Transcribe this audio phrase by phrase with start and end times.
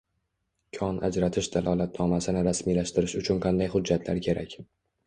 [0.77, 4.61] kon ajratish dalolatnomasini rasmiylashtirish uchun qanday xujjatlar kerak?